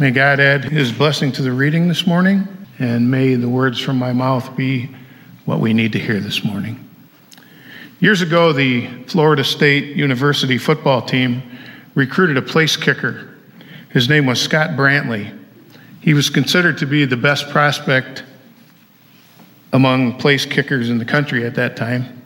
[0.00, 3.98] May God add his blessing to the reading this morning, and may the words from
[3.98, 4.88] my mouth be
[5.44, 6.88] what we need to hear this morning.
[8.00, 11.42] Years ago, the Florida State University football team
[11.94, 13.34] recruited a place kicker.
[13.90, 15.38] His name was Scott Brantley.
[16.00, 18.24] He was considered to be the best prospect
[19.74, 22.22] among place kickers in the country at that time.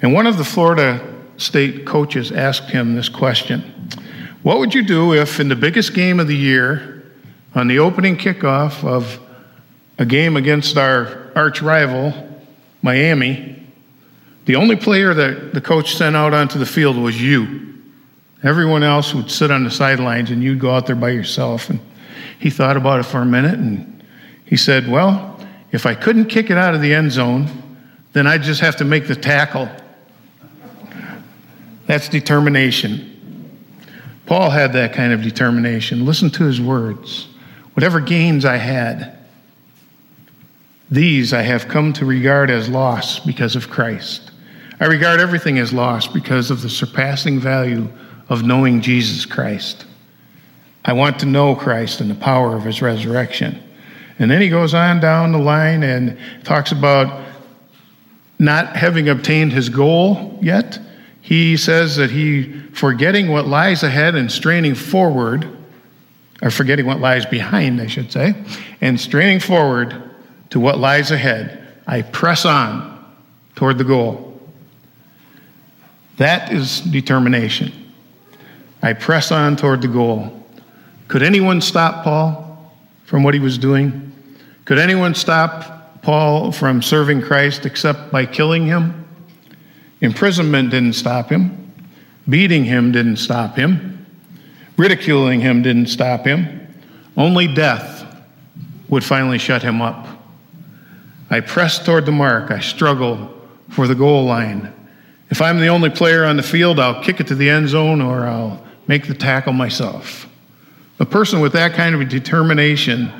[0.00, 1.04] And one of the Florida
[1.38, 3.90] State coaches asked him this question
[4.44, 6.89] What would you do if, in the biggest game of the year,
[7.54, 9.18] on the opening kickoff of
[9.98, 12.14] a game against our arch rival,
[12.82, 13.56] Miami,
[14.46, 17.78] the only player that the coach sent out onto the field was you.
[18.42, 21.68] Everyone else would sit on the sidelines and you'd go out there by yourself.
[21.68, 21.78] And
[22.38, 24.02] he thought about it for a minute and
[24.46, 25.38] he said, Well,
[25.72, 27.48] if I couldn't kick it out of the end zone,
[28.12, 29.68] then I'd just have to make the tackle.
[31.86, 33.06] That's determination.
[34.26, 36.06] Paul had that kind of determination.
[36.06, 37.28] Listen to his words.
[37.80, 39.16] Whatever gains I had,
[40.90, 44.32] these I have come to regard as loss because of Christ.
[44.80, 47.88] I regard everything as loss because of the surpassing value
[48.28, 49.86] of knowing Jesus Christ.
[50.84, 53.58] I want to know Christ and the power of his resurrection.
[54.18, 57.24] And then he goes on down the line and talks about
[58.38, 60.78] not having obtained his goal yet.
[61.22, 65.56] He says that he, forgetting what lies ahead and straining forward,
[66.42, 68.34] or forgetting what lies behind, I should say,
[68.80, 70.10] and straining forward
[70.50, 73.04] to what lies ahead, I press on
[73.54, 74.40] toward the goal.
[76.16, 77.72] That is determination.
[78.82, 80.44] I press on toward the goal.
[81.08, 82.72] Could anyone stop Paul
[83.04, 84.12] from what he was doing?
[84.64, 89.08] Could anyone stop Paul from serving Christ except by killing him?
[90.00, 91.72] Imprisonment didn't stop him.
[92.28, 93.89] Beating him didn't stop him.
[94.76, 96.66] Ridiculing him didn't stop him.
[97.16, 98.06] Only death
[98.88, 100.06] would finally shut him up.
[101.30, 102.50] I press toward the mark.
[102.50, 103.32] I struggle
[103.70, 104.72] for the goal line.
[105.30, 108.00] If I'm the only player on the field, I'll kick it to the end zone
[108.00, 110.26] or I'll make the tackle myself.
[110.98, 113.12] A person with that kind of determination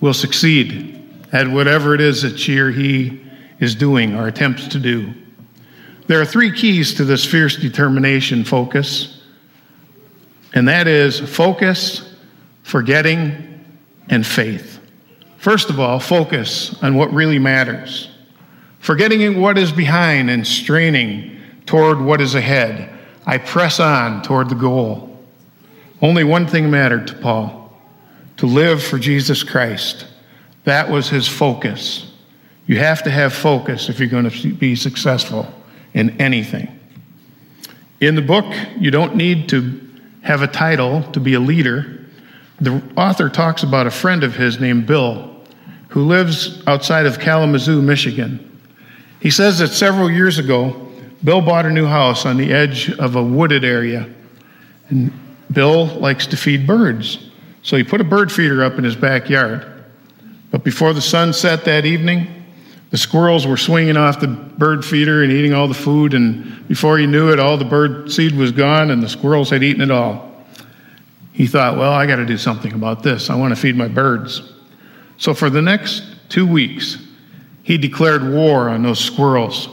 [0.00, 3.24] will succeed at whatever it is that she or he
[3.60, 5.12] is doing or attempts to do.
[6.06, 9.13] There are three keys to this fierce determination focus
[10.54, 12.14] and that is focus,
[12.62, 13.64] forgetting,
[14.08, 14.80] and faith.
[15.36, 18.08] First of all, focus on what really matters,
[18.78, 22.90] forgetting what is behind and straining toward what is ahead.
[23.26, 25.10] I press on toward the goal.
[26.00, 27.64] Only one thing mattered to Paul
[28.36, 30.06] to live for Jesus Christ.
[30.64, 32.12] That was his focus.
[32.66, 35.52] You have to have focus if you're going to be successful
[35.92, 36.80] in anything.
[38.00, 38.46] In the book,
[38.78, 39.83] you don't need to
[40.24, 42.04] have a title to be a leader.
[42.60, 45.30] The author talks about a friend of his named Bill
[45.88, 48.60] who lives outside of Kalamazoo, Michigan.
[49.20, 50.90] He says that several years ago,
[51.22, 54.08] Bill bought a new house on the edge of a wooded area.
[54.88, 55.12] And
[55.52, 57.30] Bill likes to feed birds.
[57.62, 59.84] So he put a bird feeder up in his backyard.
[60.50, 62.43] But before the sun set that evening,
[62.94, 66.96] the squirrels were swinging off the bird feeder and eating all the food, and before
[66.96, 69.90] he knew it, all the bird seed was gone and the squirrels had eaten it
[69.90, 70.32] all.
[71.32, 73.30] He thought, well, I got to do something about this.
[73.30, 74.52] I want to feed my birds.
[75.16, 77.04] So for the next two weeks,
[77.64, 79.68] he declared war on those squirrels.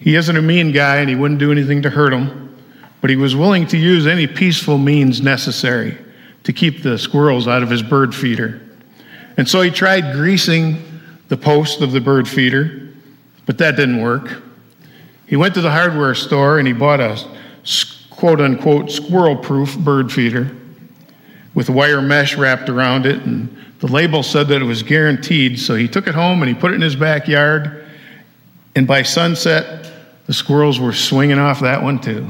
[0.00, 2.56] He isn't a mean guy and he wouldn't do anything to hurt them,
[3.00, 5.96] but he was willing to use any peaceful means necessary
[6.42, 8.60] to keep the squirrels out of his bird feeder.
[9.36, 10.93] And so he tried greasing
[11.28, 12.92] the post of the bird feeder,
[13.46, 14.42] but that didn't work.
[15.26, 17.18] He went to the hardware store and he bought a
[18.10, 20.54] quote unquote squirrel proof bird feeder
[21.54, 25.58] with wire mesh wrapped around it, and the label said that it was guaranteed.
[25.58, 27.86] So he took it home and he put it in his backyard,
[28.74, 29.92] and by sunset,
[30.26, 32.28] the squirrels were swinging off that one too.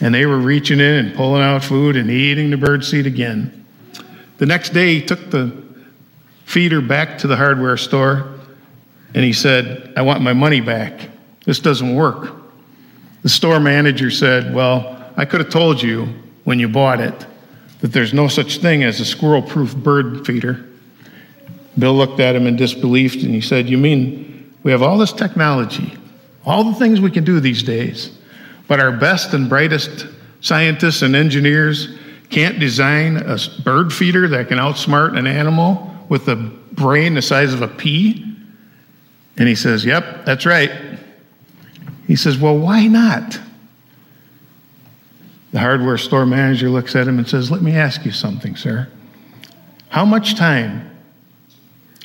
[0.00, 3.64] And they were reaching in and pulling out food and eating the bird seed again.
[4.38, 5.62] The next day, he took the
[6.52, 8.38] feeder back to the hardware store
[9.14, 11.08] and he said, I want my money back.
[11.46, 12.30] This doesn't work.
[13.22, 16.08] The store manager said, Well, I could have told you
[16.44, 17.26] when you bought it
[17.80, 20.66] that there's no such thing as a squirrel proof bird feeder.
[21.78, 25.12] Bill looked at him in disbelief and he said, You mean we have all this
[25.12, 25.96] technology,
[26.44, 28.18] all the things we can do these days,
[28.68, 30.06] but our best and brightest
[30.42, 31.96] scientists and engineers
[32.28, 37.54] can't design a bird feeder that can outsmart an animal with a brain the size
[37.54, 38.22] of a pea?
[39.38, 40.70] And he says, Yep, that's right.
[42.06, 43.40] He says, Well, why not?
[45.52, 48.88] The hardware store manager looks at him and says, Let me ask you something, sir.
[49.88, 50.90] How much time,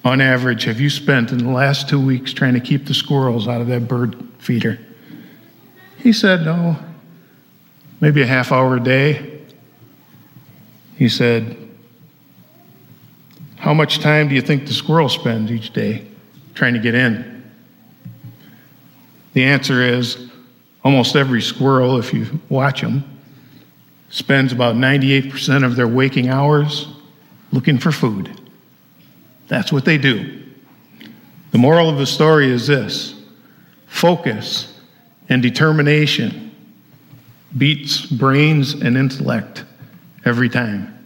[0.06, 3.46] on average, have you spent in the last two weeks trying to keep the squirrels
[3.46, 4.80] out of that bird feeder?
[5.98, 6.78] He said, No,
[8.00, 9.42] maybe a half hour a day.
[10.96, 11.67] He said,
[13.68, 16.08] How much time do you think the squirrel spends each day
[16.54, 17.52] trying to get in?
[19.34, 20.30] The answer is
[20.86, 23.04] almost every squirrel, if you watch them,
[24.10, 26.88] spends about 98% of their waking hours
[27.52, 28.40] looking for food.
[29.50, 30.44] That's what they do.
[31.52, 33.22] The moral of the story is this
[33.88, 34.80] focus
[35.28, 36.56] and determination
[37.58, 39.66] beats brains and intellect
[40.24, 40.97] every time.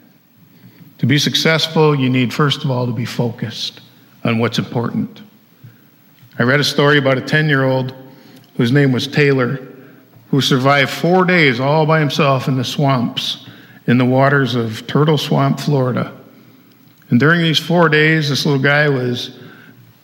[1.01, 3.81] To be successful, you need, first of all, to be focused
[4.24, 5.24] on what's important.
[6.38, 7.95] I read a story about a 10 year old
[8.56, 9.68] whose name was Taylor,
[10.30, 13.48] who survived four days all by himself in the swamps
[13.88, 16.15] in the waters of Turtle Swamp, Florida.
[17.09, 19.39] And during these four days, this little guy was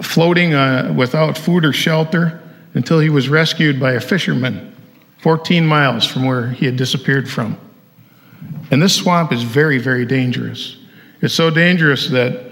[0.01, 2.41] floating uh, without food or shelter
[2.73, 4.75] until he was rescued by a fisherman
[5.19, 7.55] 14 miles from where he had disappeared from.
[8.71, 10.77] And this swamp is very, very dangerous.
[11.21, 12.51] It's so dangerous that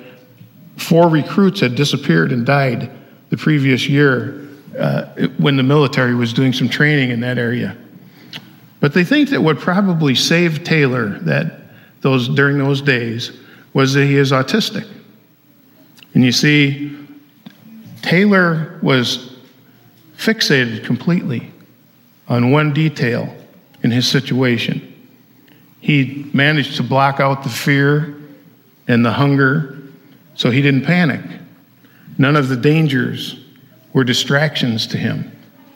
[0.78, 2.92] four recruits had disappeared and died
[3.30, 4.48] the previous year
[4.78, 5.06] uh,
[5.38, 7.78] when the military was doing some training in that area.
[8.80, 11.62] But they think that what probably saved Taylor that
[12.02, 13.32] those during those days
[13.74, 14.88] was that he is autistic.
[16.14, 16.96] And you see,
[18.02, 19.36] Taylor was
[20.18, 21.52] fixated completely
[22.28, 23.36] on one detail
[23.84, 24.94] in his situation.
[25.82, 28.16] He managed to block out the fear
[28.88, 29.78] and the hunger
[30.36, 31.22] so he didn't panic.
[32.18, 33.40] None of the dangers
[33.94, 35.32] were distractions to him,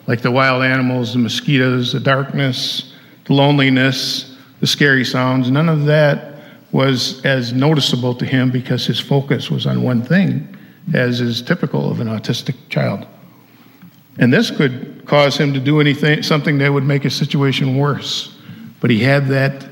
[0.07, 2.93] like the wild animals, the mosquitoes, the darkness,
[3.25, 5.49] the loneliness, the scary sounds.
[5.49, 6.35] None of that
[6.71, 10.55] was as noticeable to him because his focus was on one thing,
[10.93, 13.07] as is typical of an autistic child.
[14.17, 18.37] And this could cause him to do anything, something that would make a situation worse.
[18.81, 19.65] But he had that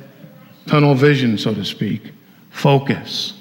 [0.66, 2.14] tunnel vision, so to speak,
[2.58, 3.34] focus.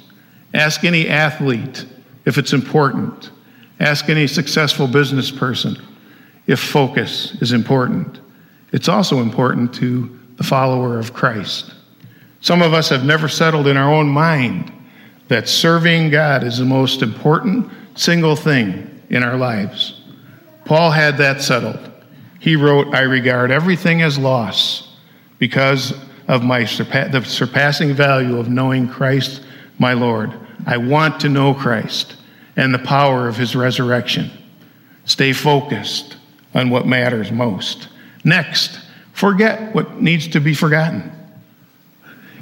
[0.54, 1.86] Ask any athlete
[2.24, 3.30] if it's important.
[3.80, 5.76] Ask any successful business person
[6.46, 8.20] if focus is important.
[8.72, 11.72] It's also important to the follower of Christ.
[12.40, 14.72] Some of us have never settled in our own mind
[15.28, 20.00] that serving God is the most important single thing in our lives.
[20.64, 21.90] Paul had that settled.
[22.38, 24.96] He wrote, I regard everything as loss
[25.38, 25.94] because
[26.28, 29.42] of my surpa- the surpassing value of knowing Christ,
[29.78, 30.32] my Lord.
[30.66, 32.16] I want to know Christ
[32.56, 34.30] and the power of his resurrection.
[35.04, 36.16] Stay focused
[36.54, 37.88] on what matters most.
[38.24, 38.80] Next,
[39.12, 41.12] forget what needs to be forgotten.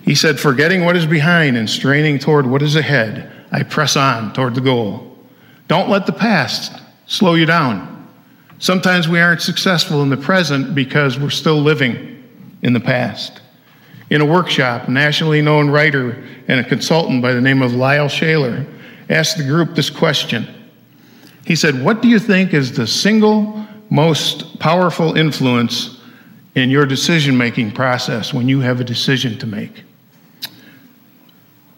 [0.04, 4.32] He said, Forgetting what is behind and straining toward what is ahead, I press on
[4.32, 5.16] toward the goal.
[5.68, 8.08] Don't let the past slow you down.
[8.58, 12.22] Sometimes we aren't successful in the present because we're still living
[12.62, 13.40] in the past.
[14.14, 18.06] In a workshop, a nationally known writer and a consultant by the name of Lyle
[18.06, 18.64] Schaller
[19.10, 20.46] asked the group this question.
[21.44, 26.00] He said, What do you think is the single most powerful influence
[26.54, 29.82] in your decision making process when you have a decision to make?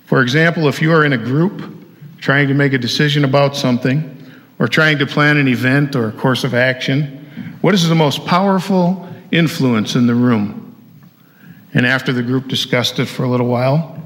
[0.04, 1.74] For example, if you are in a group
[2.18, 4.12] trying to make a decision about something,
[4.58, 8.26] or trying to plan an event or a course of action, what is the most
[8.26, 10.65] powerful influence in the room?
[11.76, 14.02] And after the group discussed it for a little while,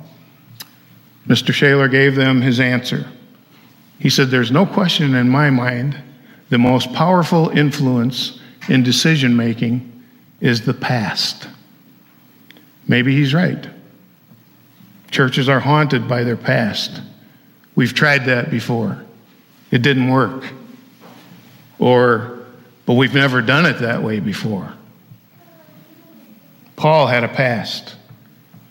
[1.28, 1.54] Mr.
[1.54, 3.06] Schaller gave them his answer.
[4.00, 5.96] He said, There's no question in my mind
[6.48, 10.04] the most powerful influence in decision making
[10.40, 11.48] is the past.
[12.88, 13.68] Maybe he's right.
[15.12, 17.00] Churches are haunted by their past.
[17.76, 19.04] We've tried that before,
[19.70, 20.44] it didn't work.
[21.78, 22.40] Or,
[22.84, 24.74] but we've never done it that way before.
[26.80, 27.94] Paul had a past.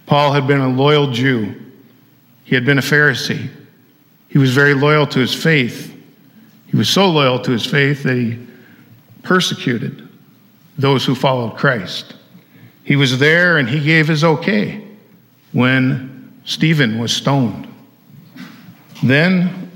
[0.07, 1.53] Paul had been a loyal Jew.
[2.43, 3.51] He had been a Pharisee.
[4.29, 5.95] He was very loyal to his faith.
[6.65, 8.39] He was so loyal to his faith that he
[9.21, 10.09] persecuted
[10.75, 12.15] those who followed Christ.
[12.83, 14.87] He was there and he gave his okay
[15.51, 17.67] when Stephen was stoned.
[19.03, 19.71] Then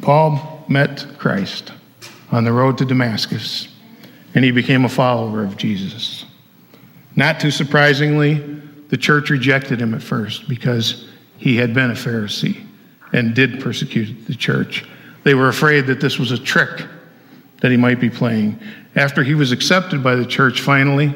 [0.00, 1.70] Paul met Christ
[2.32, 3.68] on the road to Damascus
[4.34, 6.25] and he became a follower of Jesus.
[7.16, 8.34] Not too surprisingly,
[8.88, 11.08] the church rejected him at first because
[11.38, 12.64] he had been a Pharisee
[13.12, 14.84] and did persecute the church.
[15.24, 16.86] They were afraid that this was a trick
[17.60, 18.60] that he might be playing.
[18.94, 21.14] After he was accepted by the church finally,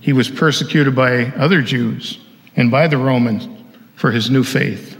[0.00, 2.18] he was persecuted by other Jews
[2.56, 3.48] and by the Romans
[3.96, 4.98] for his new faith.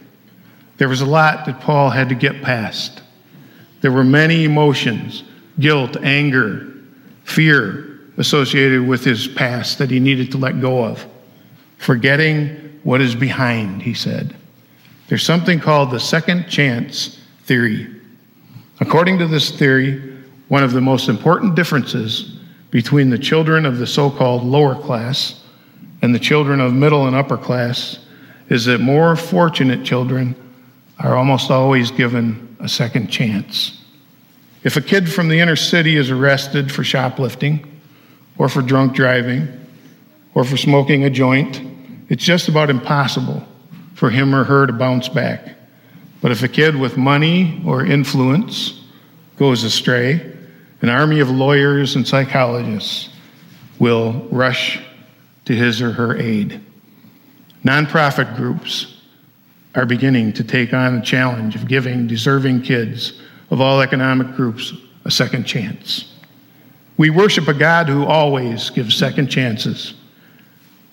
[0.79, 3.03] There was a lot that Paul had to get past.
[3.83, 5.23] There were many emotions
[5.61, 6.73] guilt, anger,
[7.25, 11.05] fear associated with his past that he needed to let go of.
[11.79, 14.37] Forgetting what is behind, he said.
[15.09, 17.89] There's something called the second chance theory.
[18.81, 20.15] According to this theory,
[20.49, 22.39] one of the most important differences
[22.71, 25.43] between the children of the so called lower class
[26.03, 27.99] and the children of middle and upper class
[28.49, 30.35] is that more fortunate children
[30.99, 33.81] are almost always given a second chance.
[34.65, 37.74] If a kid from the inner city is arrested for shoplifting,
[38.39, 39.49] or for drunk driving,
[40.35, 41.63] or for smoking a joint,
[42.09, 43.47] it's just about impossible
[43.95, 45.55] for him or her to bounce back.
[46.21, 48.83] But if a kid with money or influence
[49.37, 50.33] goes astray,
[50.83, 53.11] an army of lawyers and psychologists
[53.79, 54.81] will rush
[55.45, 56.61] to his or her aid.
[57.65, 59.01] Nonprofit groups
[59.75, 64.73] are beginning to take on the challenge of giving deserving kids of all economic groups
[65.05, 66.14] a second chance.
[66.97, 69.95] We worship a God who always gives second chances.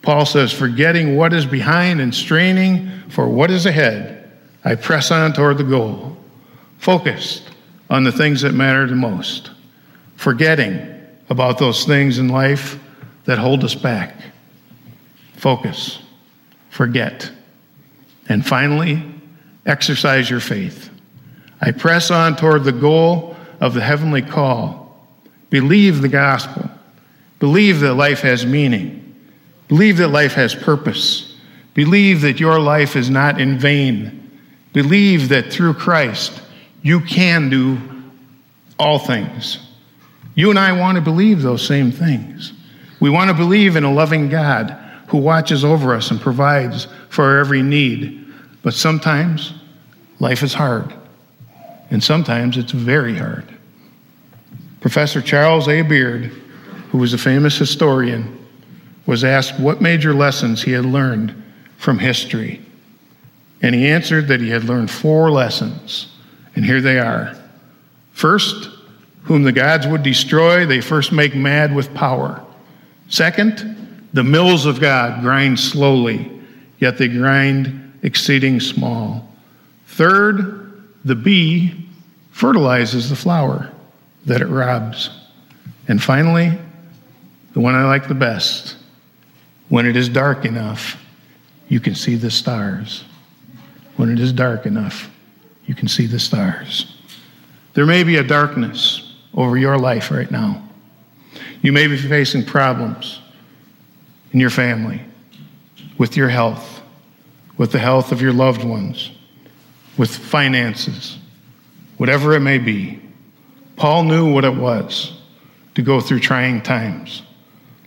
[0.01, 4.31] Paul says, forgetting what is behind and straining for what is ahead,
[4.63, 6.17] I press on toward the goal,
[6.79, 7.49] focused
[7.89, 9.51] on the things that matter the most,
[10.15, 10.87] forgetting
[11.29, 12.79] about those things in life
[13.25, 14.15] that hold us back.
[15.35, 15.99] Focus,
[16.69, 17.31] forget.
[18.27, 19.03] And finally,
[19.65, 20.89] exercise your faith.
[21.61, 24.80] I press on toward the goal of the heavenly call.
[25.51, 26.67] Believe the gospel.
[27.37, 29.15] Believe that life has meaning.
[29.67, 31.35] Believe that life has purpose.
[31.75, 34.39] Believe that your life is not in vain.
[34.73, 36.41] Believe that through Christ
[36.81, 37.79] you can do
[38.79, 39.59] all things.
[40.35, 42.53] You and I want to believe those same things.
[42.99, 44.71] We want to believe in a loving God
[45.07, 48.25] who watches over us and provides for our every need.
[48.61, 49.53] But sometimes
[50.19, 50.93] life is hard
[51.89, 53.45] and sometimes it's very hard.
[54.81, 55.83] Professor Charles A.
[55.83, 56.25] Beard,
[56.89, 58.37] who was a famous historian,
[59.05, 61.41] was asked what major lessons he had learned
[61.77, 62.61] from history.
[63.61, 66.07] And he answered that he had learned four lessons.
[66.55, 67.35] And here they are.
[68.11, 68.69] First,
[69.23, 72.43] whom the gods would destroy, they first make mad with power.
[73.07, 76.41] Second, the mills of God grind slowly,
[76.79, 79.31] yet they grind exceeding small.
[79.85, 81.87] Third, the bee
[82.31, 83.71] fertilizes the flower
[84.25, 85.09] that it robs.
[85.87, 86.57] And finally,
[87.53, 88.77] the one I like the best
[89.69, 91.01] when it is dark enough,
[91.69, 93.05] you can see the stars.
[93.95, 95.09] When it is dark enough,
[95.65, 96.97] you can see the stars.
[97.73, 100.67] There may be a darkness over your life right now.
[101.61, 103.21] You may be facing problems
[104.33, 105.01] in your family,
[105.97, 106.81] with your health,
[107.57, 109.11] with the health of your loved ones
[109.97, 111.17] with finances,
[111.97, 112.99] whatever it may be.
[113.81, 115.11] Paul knew what it was
[115.73, 117.23] to go through trying times.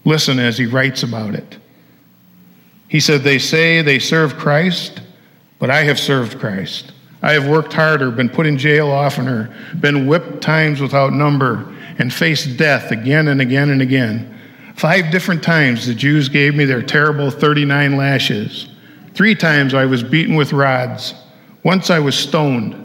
[0.05, 1.59] Listen as he writes about it.
[2.89, 5.03] He said, They say they serve Christ,
[5.61, 6.91] but I have served Christ.
[7.23, 12.13] I have worked harder, been put in jail oftener, been whipped times without number, and
[12.13, 14.37] faced death again and again and again.
[14.75, 18.69] Five different times the Jews gave me their terrible 39 lashes.
[19.15, 21.15] Three times I was beaten with rods.
[21.63, 22.81] Once I was stoned.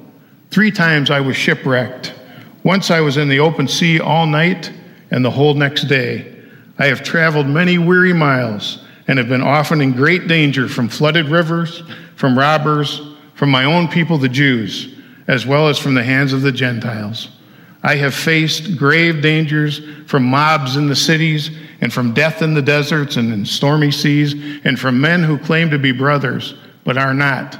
[0.51, 2.13] Three times I was shipwrecked.
[2.69, 4.71] Once I was in the open sea all night
[5.09, 6.35] and the whole next day.
[6.77, 11.29] I have traveled many weary miles and have been often in great danger from flooded
[11.29, 11.81] rivers,
[12.15, 13.01] from robbers,
[13.33, 14.95] from my own people, the Jews,
[15.27, 17.29] as well as from the hands of the Gentiles.
[17.81, 21.49] I have faced grave dangers from mobs in the cities,
[21.81, 25.71] and from death in the deserts and in stormy seas, and from men who claim
[25.71, 27.59] to be brothers, but are not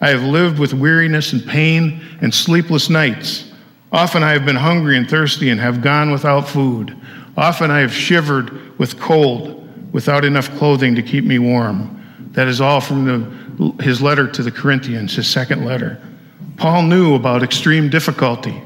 [0.00, 3.47] I have lived with weariness and pain and sleepless nights.
[3.92, 6.96] Often I have been hungry and thirsty and have gone without food.
[7.36, 9.54] Often I have shivered with cold
[9.92, 11.94] without enough clothing to keep me warm.
[12.32, 16.00] That is all from the, his letter to the Corinthians, his second letter.
[16.56, 18.62] Paul knew about extreme difficulty.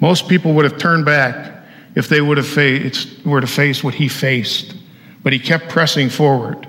[0.00, 2.56] Most people would have turned back if they would have
[3.24, 4.74] were to face what he faced,
[5.22, 6.66] but he kept pressing forward.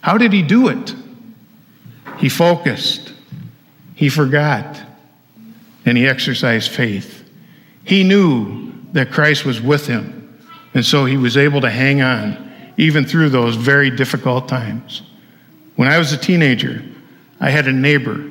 [0.00, 0.94] How did he do it?
[2.18, 3.12] He focused.
[3.94, 4.80] He forgot
[5.84, 7.19] and he exercised faith.
[7.90, 10.38] He knew that Christ was with him,
[10.74, 15.02] and so he was able to hang on even through those very difficult times.
[15.74, 16.84] When I was a teenager,
[17.40, 18.30] I had a neighbor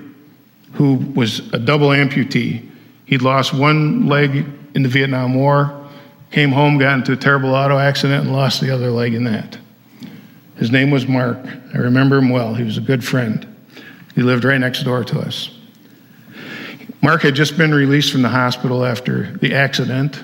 [0.76, 2.70] who was a double amputee.
[3.04, 5.90] He'd lost one leg in the Vietnam War,
[6.32, 9.58] came home, got into a terrible auto accident, and lost the other leg in that.
[10.56, 11.38] His name was Mark.
[11.74, 12.54] I remember him well.
[12.54, 13.46] He was a good friend.
[14.16, 15.59] He lived right next door to us.
[17.02, 20.22] Mark had just been released from the hospital after the accident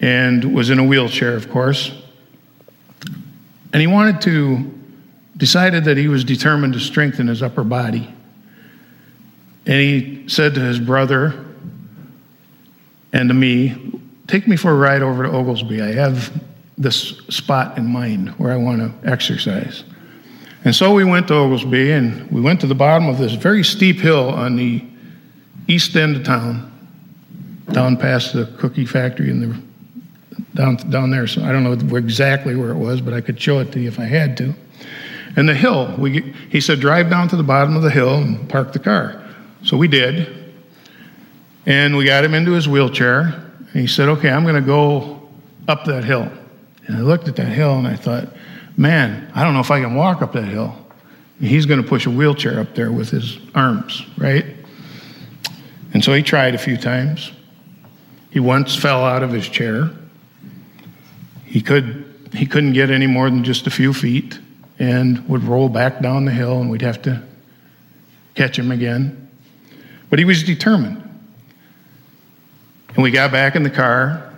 [0.00, 1.92] and was in a wheelchair, of course.
[3.72, 4.78] And he wanted to,
[5.36, 8.14] decided that he was determined to strengthen his upper body.
[9.66, 11.44] And he said to his brother
[13.12, 15.80] and to me, Take me for a ride over to Oglesby.
[15.80, 16.30] I have
[16.76, 19.84] this spot in mind where I want to exercise.
[20.64, 23.64] And so we went to Oglesby and we went to the bottom of this very
[23.64, 24.84] steep hill on the
[25.68, 26.72] east end of town,
[27.70, 29.68] down past the cookie factory and the
[30.54, 31.26] down down there.
[31.26, 33.88] So I don't know exactly where it was, but I could show it to you
[33.88, 34.54] if I had to.
[35.36, 38.48] And the hill, we, he said, drive down to the bottom of the hill and
[38.48, 39.24] park the car.
[39.62, 40.52] So we did.
[41.64, 43.20] And we got him into his wheelchair.
[43.20, 45.28] And he said, okay, I'm going to go
[45.68, 46.28] up that hill.
[46.86, 48.28] And I looked at that hill and I thought,
[48.76, 50.74] man, I don't know if I can walk up that hill.
[51.40, 54.44] He's going to push a wheelchair up there with his arms, right?
[55.92, 57.32] And so he tried a few times.
[58.30, 59.90] He once fell out of his chair.
[61.44, 64.38] He, could, he couldn't get any more than just a few feet
[64.78, 67.22] and would roll back down the hill, and we'd have to
[68.34, 69.28] catch him again.
[70.10, 71.02] But he was determined.
[72.94, 74.32] And we got back in the car.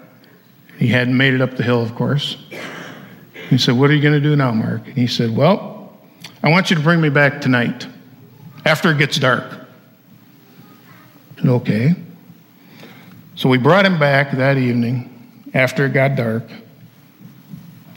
[0.79, 2.37] He hadn't made it up the hill, of course.
[3.51, 4.87] He said, What are you going to do now, Mark?
[4.87, 5.99] And he said, Well,
[6.43, 7.87] I want you to bring me back tonight
[8.65, 9.60] after it gets dark.
[11.41, 11.95] Said, okay.
[13.35, 15.07] So we brought him back that evening
[15.55, 16.45] after it got dark.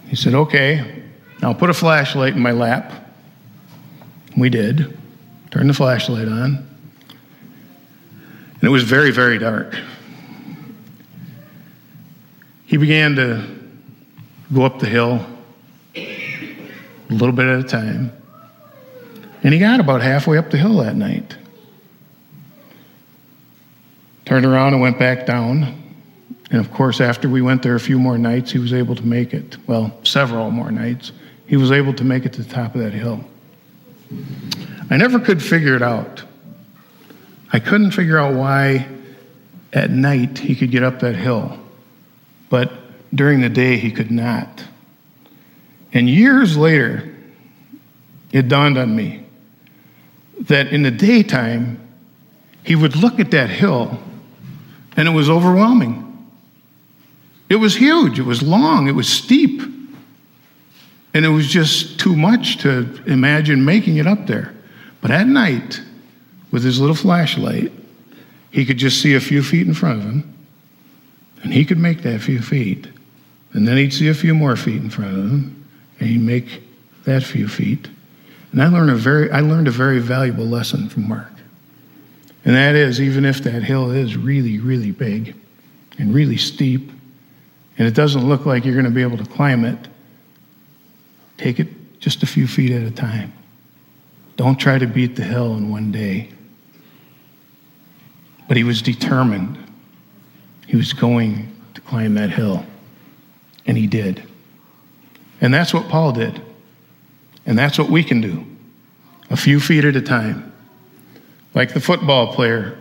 [0.08, 1.04] He said, okay,
[1.42, 2.94] now put a flashlight in my lap.
[4.38, 4.98] We did.
[5.52, 6.70] Turned the flashlight on.
[8.54, 9.76] And it was very, very dark.
[12.66, 13.46] He began to
[14.54, 15.26] go up the hill
[15.96, 16.08] a
[17.10, 18.14] little bit at a time.
[19.44, 21.36] And he got about halfway up the hill that night
[24.26, 25.80] turned around and went back down.
[26.52, 29.06] And of course, after we went there a few more nights, he was able to
[29.06, 29.58] make it.
[29.68, 31.12] Well, several more nights.
[31.48, 33.24] He was able to make it to the top of that hill.
[34.90, 36.24] I never could figure it out.
[37.52, 38.88] I couldn't figure out why
[39.74, 41.60] at night he could get up that hill,
[42.50, 42.72] but
[43.14, 44.64] during the day he could not.
[45.94, 47.16] And years later,
[48.32, 49.26] it dawned on me
[50.42, 51.80] that in the daytime,
[52.64, 54.00] he would look at that hill
[54.96, 56.10] and it was overwhelming.
[57.50, 59.62] It was huge, it was long, it was steep.
[61.14, 64.54] And it was just too much to imagine making it up there.
[65.02, 65.80] But at night,
[66.50, 67.72] with his little flashlight,
[68.50, 70.34] he could just see a few feet in front of him,
[71.44, 72.88] and he could make that few feet.
[73.54, 75.68] And then he'd see a few more feet in front of him,
[76.00, 76.64] and he'd make
[77.06, 77.90] that few feet.
[78.52, 81.33] And I learned a very, I learned a very valuable lesson from Mark.
[82.46, 85.36] And that is, even if that hill is really, really big
[85.98, 86.92] and really steep,
[87.78, 89.78] and it doesn't look like you're going to be able to climb it,
[91.38, 93.34] take it just a few feet at a time.
[94.36, 96.30] Don't try to beat the hill in one day.
[98.48, 99.58] But he was determined.
[100.68, 102.66] He was going to climb that hill.
[103.66, 104.24] And he did.
[105.40, 106.42] And that's what Paul did.
[107.46, 108.46] And that's what we can do
[109.30, 110.53] a few feet at a time.
[111.54, 112.78] Like the football player.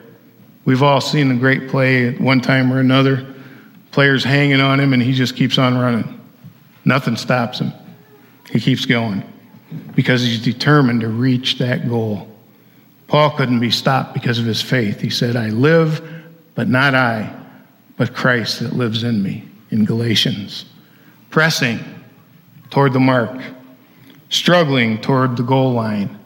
[0.65, 3.27] We've all seen a great play at one time or another.
[3.91, 6.21] Player's hanging on him and he just keeps on running.
[6.85, 7.73] Nothing stops him.
[8.51, 9.23] He keeps going
[9.95, 12.29] because he's determined to reach that goal.
[13.09, 15.01] Paul couldn't be stopped because of his faith.
[15.01, 16.03] He said, I live,
[16.55, 17.35] but not I,
[17.97, 20.65] but Christ that lives in me, in Galatians.
[21.31, 21.79] Pressing
[22.71, 23.39] toward the mark,
[24.31, 26.19] struggling toward the goal line.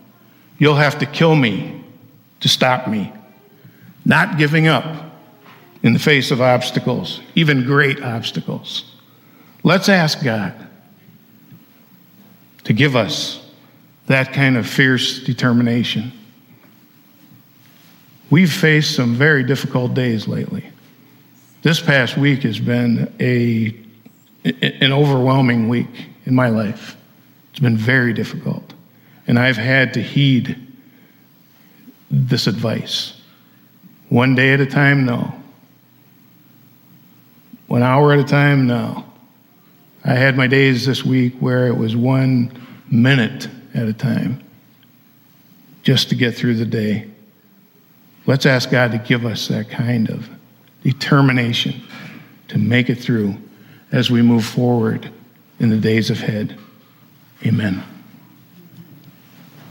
[0.59, 1.85] You'll have to kill me
[2.40, 3.12] to stop me.
[4.05, 5.12] Not giving up
[5.83, 8.92] in the face of obstacles, even great obstacles.
[9.62, 10.55] Let's ask God
[12.64, 13.44] to give us
[14.07, 16.12] that kind of fierce determination.
[18.31, 20.64] We've faced some very difficult days lately.
[21.62, 23.77] This past week has been a,
[24.44, 26.96] an overwhelming week in my life.
[27.51, 28.75] It's been very difficult.
[29.27, 30.65] And I've had to heed
[32.11, 33.21] this advice.
[34.09, 35.35] One day at a time, no.
[37.66, 39.05] One hour at a time, no.
[40.05, 42.53] I had my days this week where it was one
[42.88, 44.42] minute at a time
[45.83, 47.11] just to get through the day.
[48.27, 50.29] Let's ask God to give us that kind of
[50.83, 51.83] determination
[52.49, 53.37] to make it through
[53.90, 55.11] as we move forward
[55.59, 56.57] in the days ahead.
[57.45, 57.83] Amen.